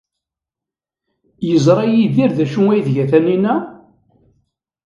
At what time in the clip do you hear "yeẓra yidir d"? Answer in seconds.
1.47-2.39